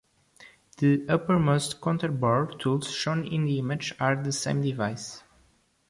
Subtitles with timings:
[0.77, 5.21] The uppermost counterbore tools shown in the image are the same device.